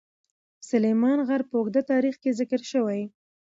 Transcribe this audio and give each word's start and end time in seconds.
سلیمان 0.69 1.19
غر 1.27 1.41
په 1.49 1.55
اوږده 1.57 1.81
تاریخ 1.91 2.15
کې 2.21 2.35
ذکر 2.39 2.61
شوی. 2.71 3.01